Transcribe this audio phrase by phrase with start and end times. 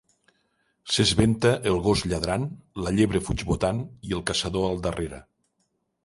[0.93, 2.47] S’esventa el gos lladrant,
[2.85, 5.21] la llebre fuig botant, i el caçador al darrere.